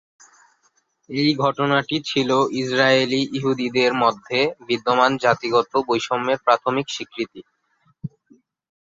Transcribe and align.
এই 1.09 1.29
ঘটনাটি 1.37 1.97
ছিল 2.05 2.29
ইসরায়েলি 2.61 3.21
ইহুদিদের 3.37 3.91
মধ্যে 4.03 4.39
বিদ্যমান 4.67 5.11
জাতিগত 5.23 5.71
বৈষম্যের 5.87 6.39
প্রাথমিক 6.45 6.87
স্বীকৃতি। 6.89 7.41